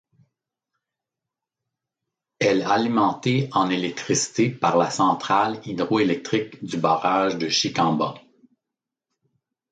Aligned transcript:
Elle 2.39 2.63
alimentée 2.63 3.49
en 3.51 3.69
électricité 3.69 4.49
par 4.49 4.75
la 4.75 4.89
centrale 4.89 5.61
hydroélectrique 5.63 6.65
du 6.65 6.77
barrage 6.77 7.37
de 7.37 7.47
Chicamba. 7.49 8.15